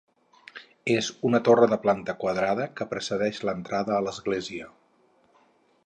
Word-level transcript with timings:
És 0.93 1.09
una 1.29 1.41
torre 1.49 1.67
de 1.73 1.77
planta 1.83 2.15
quadrada 2.23 2.67
que 2.81 2.89
precedeix 2.95 3.43
l'entrada 3.51 3.97
a 3.99 4.01
l'església. 4.07 4.71